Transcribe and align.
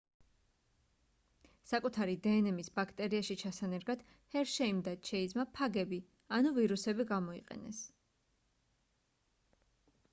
საკუთარი 1.71 2.15
დნმ-ის 2.27 2.71
ბაქტერიაში 2.79 3.37
ჩასანერგად 3.41 4.01
ჰერშეიმ 4.35 4.79
და 4.87 4.93
ჩეიზმა 5.09 5.45
ფაგები 5.59 5.99
ანუ 6.39 6.53
ვირუსები 6.61 7.07
გამოიყენეს 7.13 7.83